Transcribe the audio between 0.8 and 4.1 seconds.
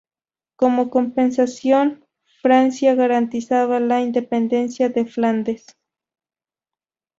compensación, Francia garantizaba la